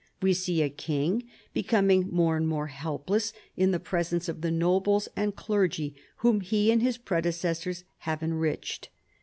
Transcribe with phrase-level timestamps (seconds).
[0.19, 5.07] We see a king becoming more and more helpless in the presence of the nobles
[5.15, 5.93] and clergy
[6.25, 8.89] whom he and his predecessors have enriched.